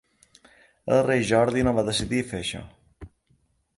El 0.95 1.03
rei 1.09 1.21
Jordi 1.31 1.65
no 1.67 1.75
va 1.81 1.85
decidir 1.93 2.23
fer 2.33 2.41
això. 2.47 2.63